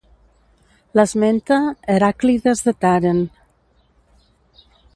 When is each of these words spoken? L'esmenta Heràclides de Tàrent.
L'esmenta 0.99 1.59
Heràclides 1.95 2.65
de 2.69 2.73
Tàrent. 2.87 3.21